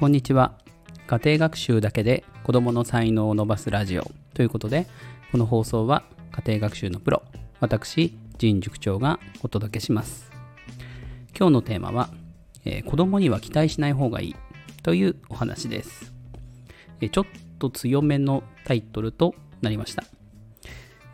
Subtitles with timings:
[0.00, 0.54] こんにちは。
[1.08, 4.86] 家庭学習だけで子供の才能を伸ばすラジオということで、
[5.30, 7.22] この放送は家庭学習のプロ、
[7.60, 10.30] 私、陣塾長がお届けします。
[11.38, 12.08] 今日のテーマは、
[12.64, 14.36] えー子供には期待しない方がいい
[14.82, 16.14] というお話です。
[17.02, 17.26] えーちょっ
[17.58, 20.04] と強めのタイトルとなりました。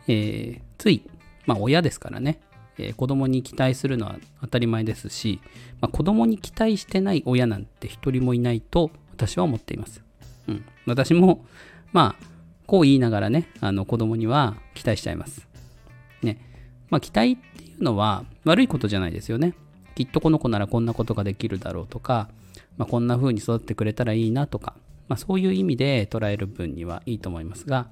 [0.07, 1.03] えーつい、
[1.45, 2.39] まあ親ですからね、
[2.77, 5.39] えー子供に期待するのは当たり前ですし、
[5.81, 10.03] まあ、子供に期待してない親なんて一人もいないと私は思っています。
[10.47, 11.45] うん、私も、
[11.91, 12.25] まあ、
[12.65, 15.47] こう言いながらね、あの子供には期待しちゃいます。
[16.21, 16.37] ね。
[16.89, 19.53] まあ、期待っていうのは悪いことじゃないですよね。
[19.95, 22.29] きっとこの子ならこんなことができるだろうとか、
[22.77, 24.75] まあ、こんな風に育ってくれたらいいなとか、
[25.07, 27.87] まあ、そういう意味で捉える分にはいいと思いますが、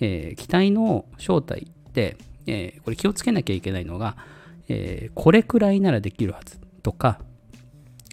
[0.00, 2.16] えー期待の正体って、
[2.48, 4.16] えーこれ気をつけなきゃいけないのが、
[4.68, 7.20] えーこれくらいならできるはずとか、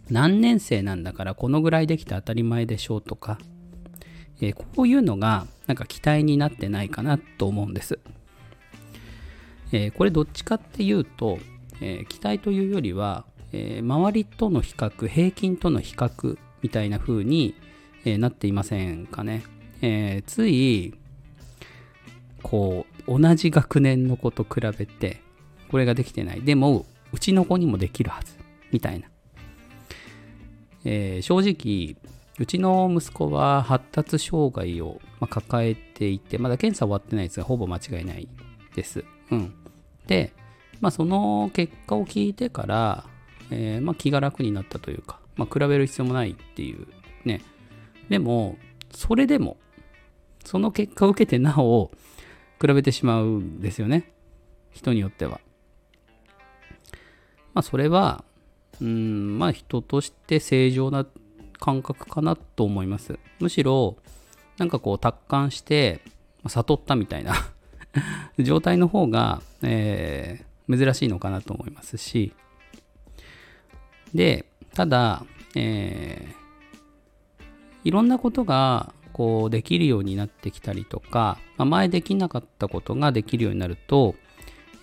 [0.10, 3.40] 何年生なんだからこのぐらいできて当たり前でしょうとか、
[4.42, 7.98] えーこういうのがなんか期待になってないかなと思うんです。
[9.72, 11.40] えこれどっちかっていうと、
[11.82, 17.56] えー期待というよりは、え周りとの比較、平均との比較みたいな風に、
[18.04, 19.44] えなっていませんかね。
[19.82, 20.94] えつい、
[22.44, 25.22] こう、同じ学年の子と比べて、
[25.70, 26.42] これができてない。
[26.42, 28.34] でも、うちの子にもできるはず。
[28.72, 29.08] みたいな。
[30.84, 31.98] えー正直、
[32.38, 38.28] うちの息子は発達障害をま抱えていて、まだ検査終わってないですが、ほぼ間違いない
[38.76, 39.06] です。
[39.32, 39.54] うん。
[40.08, 40.34] で、
[40.82, 43.06] まあ、その結果を聞いてから、
[43.52, 46.88] えーまあ、気が楽になったというか、まあ、比べる必要もないっていう
[47.24, 47.42] ね。
[48.10, 48.58] でも、
[48.92, 49.58] それでも、
[50.44, 51.92] その結果を受けてなお、
[52.60, 54.12] 比べてしまうんですよね。
[54.72, 55.40] 人によっては。
[57.54, 58.24] まあ、それは、
[58.82, 61.06] うん、まあ、人として正常な
[61.60, 63.18] 感覚かなと思います。
[63.40, 63.98] むしろ、
[64.58, 66.02] なんかこう、達観して、
[66.48, 67.34] 悟ったみたいな
[68.40, 72.34] 状態の方が、えー珍しいのかなと思いますし、
[74.16, 75.24] で、ただ、
[75.56, 76.46] えー
[77.86, 84.14] いろんなことがこうできるようになってきたりとか、まあ前できなかったことができるようになると、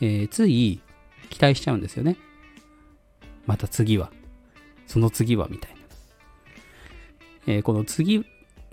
[0.00, 0.81] えーつい
[1.28, 2.16] 期待しちゃうんですよね。
[3.44, 4.10] また次は、
[4.87, 5.76] その次はみたいな。
[7.47, 8.25] えーこの次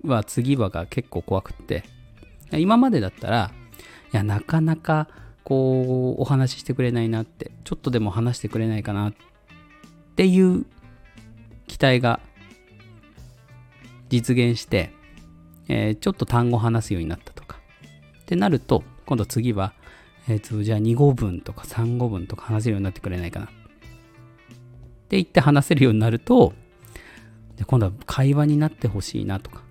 [0.06, 1.84] は次はが結構怖くって、
[2.54, 3.52] 今までだったら、
[4.14, 5.10] いや、なかなか
[5.44, 9.14] こうお話ししてくれないなって、ちょっとでも話してくれないかなっ
[10.16, 10.66] ていう
[11.68, 12.22] 期待が
[14.08, 14.98] 実現して、
[15.70, 17.60] えーちょっと単語話すようになったとか。
[18.22, 19.74] ってなると、今度次は、
[20.28, 23.46] えーとじゃあ2語分とか3語分とか話せるようになってくれないかな。
[23.46, 23.50] っ
[25.10, 26.54] て言って話せるようになると、
[27.56, 29.64] で今度は会話になってほしいなとか。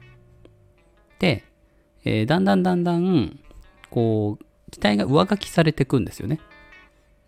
[1.19, 1.44] で、
[2.04, 3.38] えーだんだんだんだん、
[3.91, 6.41] こう、期待が上書きされてくんですよね。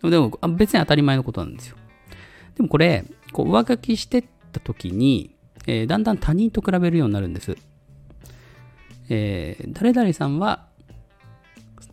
[0.03, 1.77] でも、別に当たり前のことなんですよ。
[2.57, 5.35] でもこれ、こう上書きしてった時に、
[5.67, 7.57] えーだんだん他人と比べるようになるんです。
[9.11, 10.67] えー誰々さんは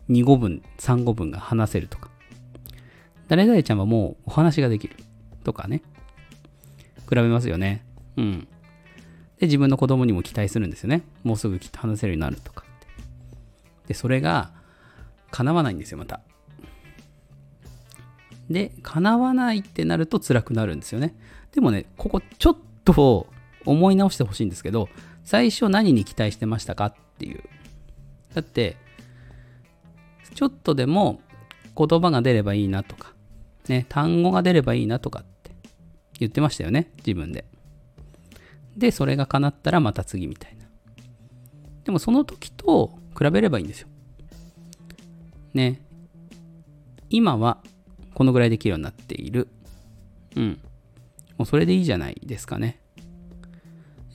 [0.08, 2.10] 2語分、3語分が話せるとか。
[3.28, 4.96] 誰々ちゃんはもうお話ができる
[5.44, 5.82] とかね。
[7.08, 7.84] 比べますよね。
[8.16, 8.48] うん。
[9.38, 11.02] で、自分の子供にも期待するんですよね。
[11.24, 12.64] もうすぐきっと話せるようになるとか。
[13.86, 14.50] で、それが
[15.30, 16.20] 叶わないんですよ、また。
[18.50, 21.14] で、叶わないってなると辛くなるんですよね。
[21.52, 23.26] でもね、ここちょっと
[23.64, 24.88] 思い直してほしいんですけど、
[25.24, 27.42] 最初何に期待してましたかっていう。
[28.34, 28.76] だって、
[30.34, 31.20] ちょっとでも
[31.76, 33.12] 言葉が出ればいいなとか、
[33.68, 35.50] ね、単語が出ればいいなとかって
[36.18, 37.44] 言ってましたよね、自分で。
[38.76, 40.66] で、それが叶ったらまた次みたいな。
[41.84, 43.88] でもその時と比べればいいんですよ。
[45.54, 45.82] ね。
[47.10, 47.62] 今は
[48.14, 49.48] このぐらいできるようになっている。
[50.36, 50.60] うん。
[51.36, 52.80] もうそれでいいじゃないですかね。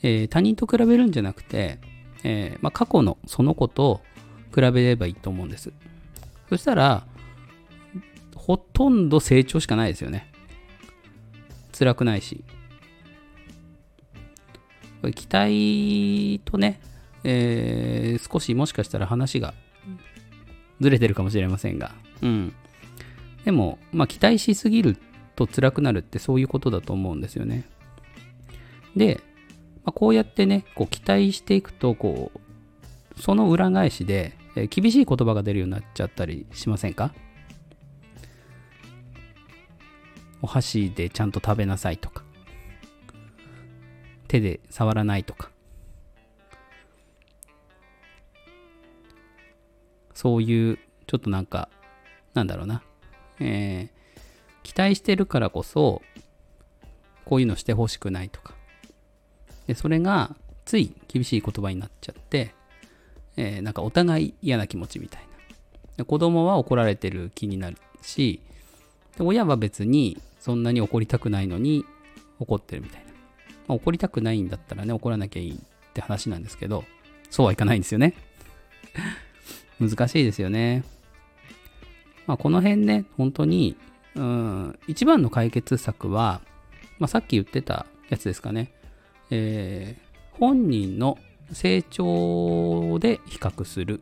[0.03, 1.79] えー他人と比べるんじゃなくて、
[2.23, 4.01] えーまあ、過去のその子と
[4.53, 5.71] 比べればいいと思うんです。
[6.49, 7.05] そしたら、
[8.35, 10.31] ほとんど成長しかないですよね。
[11.77, 12.43] 辛くないし。
[15.01, 16.79] これ期待とね、
[17.23, 19.53] えー少しもしかしたら話が
[20.79, 21.91] ずれてるかもしれませんが、
[22.21, 22.53] うん。
[23.43, 24.97] でも、まあ、期待しすぎる
[25.35, 27.65] と辛くなるってそういうことだと思うんですよね。
[28.95, 29.19] で、
[29.83, 37.13] まあ、こうやってね、こう期待していくと、こう、その裏返しで、え厳しい言葉が出るようになっちゃったりしませんか？
[40.41, 42.23] お箸でちゃんと食べなさいとか。
[44.27, 45.49] 手で触らないとか。
[50.13, 51.69] そういうちょっとなんか
[52.33, 52.83] なんだろうな、
[53.39, 53.89] えー、
[54.61, 56.01] 期待してるからこそ
[57.25, 58.53] こういうのしてほしくないとか。
[59.67, 62.53] でそれがつい厳しい言葉になっちゃって、
[63.37, 65.21] えー、なんかお互い嫌な気持ちみたい
[65.97, 66.05] な。
[66.05, 68.41] 子供は怒られてる気になるし
[69.17, 71.85] で親は別にそんなに怒りたくないのに
[72.39, 73.11] 怒ってるみたいな、
[73.67, 75.57] まあ、怒りたくないんだったらね怒らなきゃいいっ
[75.93, 76.83] て話なんですけど
[77.29, 78.13] そうはいかないんですよね。
[79.79, 80.83] 難しいですよね。
[82.27, 83.75] まあこの辺ね本当に
[84.15, 86.41] うん一番の解決策は、
[86.99, 88.71] まあ、さっき言ってたやつですかね、
[89.35, 91.17] えー、本人の
[91.51, 94.01] 成長で比較する。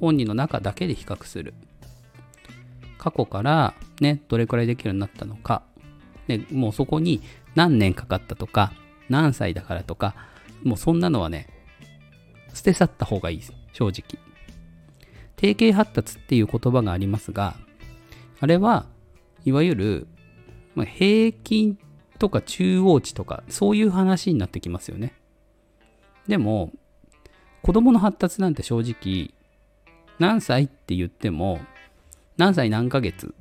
[0.00, 1.52] 本人の中だけで比較する。
[2.96, 5.62] 過去からね、どれくらいできるようになったのか、
[6.28, 7.20] ね、もうそこに
[7.54, 8.72] 何年かかったとか、
[9.10, 10.14] 何歳だからとか、
[10.62, 11.48] もうそんなのはね、
[12.54, 14.18] 捨て去った方がいいです、正直。
[15.36, 17.54] 定型発達っていう言葉がありますが、
[18.40, 18.86] あれは、
[19.44, 20.06] いわゆる、
[20.74, 21.78] ま、平均
[22.22, 25.12] とか中央値とか、そういう話になってきますよね。
[26.28, 26.70] でも、
[27.62, 29.34] 子供の発達なんて正直、
[30.20, 31.58] 何歳って言っても、
[32.36, 33.34] 何歳何ヶ月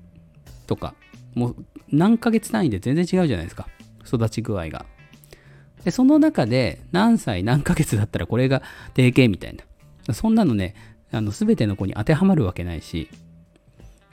[0.66, 0.96] とか、
[1.36, 3.68] もう何ヶ月単位で全然違うじゃないですか。
[4.04, 4.88] 育ち具合が。
[5.84, 8.64] で、その中で何歳何ヶ月だったらこれが
[8.96, 9.56] 定型みたい
[10.08, 10.16] な。
[10.16, 10.74] そんなのね、
[11.12, 13.10] あの全ての子に当てはまるわけないし。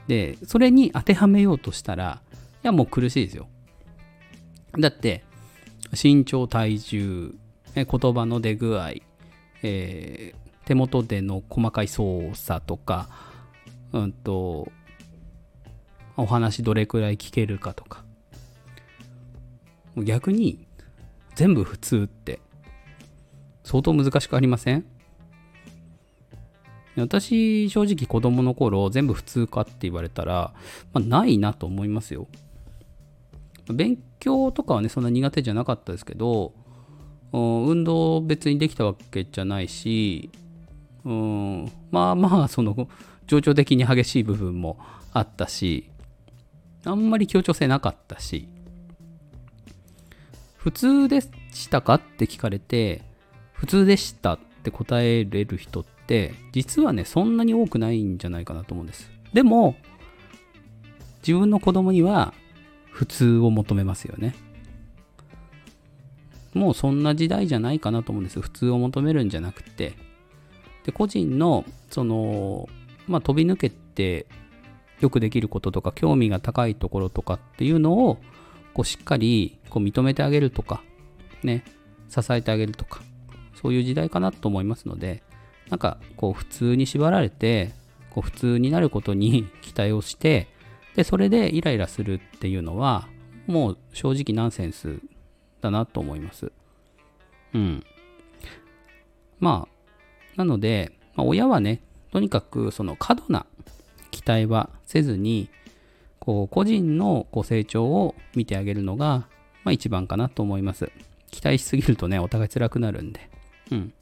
[0.08, 2.20] で、それに当てはめようとしたら、
[2.62, 3.48] いやもう苦しいですよ。
[4.78, 5.24] だって、
[5.92, 7.34] 身長、体重、
[7.74, 7.84] 言
[8.14, 8.92] 葉の出具合、
[9.62, 13.08] えー、手元での細かい操作とか、
[13.92, 14.70] うんと、
[16.16, 18.04] お話どれくらい聞けるかとか。
[19.96, 20.66] 逆に、
[21.34, 22.40] 全部普通って
[23.62, 24.84] 相当難しくありません？
[26.96, 30.52] 私、正直子供の頃、全部普通かって言われたら、
[30.92, 32.26] まあ、ないなと思いますよ。
[33.72, 36.52] 勉強とかはね、そんな苦手じゃなかったですけど、
[37.32, 40.30] 運動別にできたわけじゃないし、
[41.04, 42.88] うん、まあまあ、その、
[43.26, 44.78] 情緒的に激しい部分も
[45.12, 45.90] あったし、
[46.84, 48.48] あんまり協調性なかったし、
[50.56, 53.02] 普通でしたかって聞かれて、
[53.52, 59.10] 普通でしたって答えれる人って、実はね、そんなに多くないんじゃないかなと思うんです。
[59.32, 59.76] でも、
[61.26, 62.32] 自分の子供には
[62.98, 64.34] 普通を求めますよね。
[66.52, 68.40] もうそんな時代じゃないかなと思うんです。
[68.40, 69.94] 普通を求めるんじゃなくて。
[70.84, 72.68] で、個人の、その、
[73.06, 74.26] まあ、飛び抜けて
[74.98, 78.18] よくできることとか興味が高いところとかっていうのを
[78.74, 80.82] こうしっかりこう認めてあげるとか
[81.44, 81.62] ね
[82.08, 83.00] 支えてあげるとか
[83.54, 85.22] そういう時代かなと思いますので
[85.70, 87.70] なんかこう普通に縛られて
[88.10, 90.48] こう普通になることに期待をして
[90.98, 93.08] でそれでイライラするっていうのは
[93.46, 94.98] もう正直ナンセンス
[95.60, 96.50] だなと思います
[97.54, 97.84] うん
[99.38, 101.80] まあなので、まあ、親はね
[102.12, 103.46] とにかくその過度な
[104.10, 105.48] 期待はせずに、
[106.18, 109.28] こう個人のこ成長を見てあげるのが、
[109.64, 110.90] まあ、一番かなと思います。
[111.30, 113.28] 期待しすぎるとね、お互い辛くなるんで。
[113.70, 113.92] うん。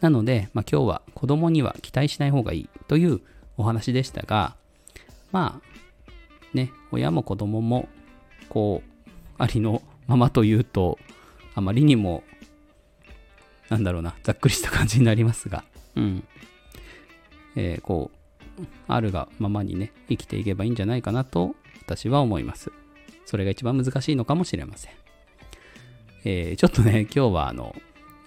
[0.00, 3.20] なので、まあ、今日は子供には期待しない方がいいという
[3.56, 4.56] お話でしたが、
[5.32, 5.69] まあ、
[6.54, 7.88] ね、親も子供も、
[8.48, 8.90] こう、
[9.38, 10.98] ありのままというと、
[11.54, 12.22] あまりにも、
[13.68, 15.64] なんだろうな、ざっくりした感じになりますが、
[15.96, 16.24] うん。
[17.56, 18.20] えー、こう、
[18.88, 21.54] あるがままにね、生きていけばいいんじゃないかなと
[21.86, 22.72] 私は思います。
[23.24, 24.92] それが一番難しいのかもしれません。
[26.24, 27.74] えー、ちょっとね、 今日はあの、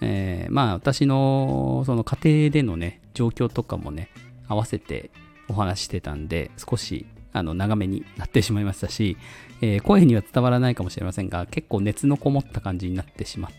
[0.00, 4.08] えー、まあ私のその家庭でのね、状況とかもね、
[4.48, 5.10] 合わせて
[5.48, 9.18] お話してたんで、少しあの長めになってしまいましたし、
[9.60, 13.50] えー、声には伝わらないかもしれませんが、結構熱のこもった感じになってしまっ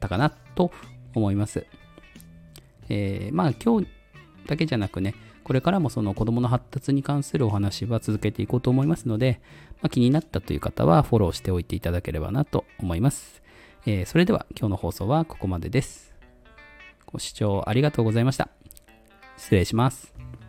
[0.00, 0.72] たかなと
[1.14, 1.66] 思います。
[2.88, 3.88] えー、まあ今日
[4.46, 9.40] だけじゃなくね、これからもその子供の発達に関するお話は続けていこうと思いますので、
[9.82, 13.42] まあ、気になったという方はフォローしておいていただければなと思います。
[13.84, 16.14] えー、それでは今日の放送はここまでです。
[17.06, 18.48] ご視聴ありがとうございました。
[19.36, 20.43] 失礼します。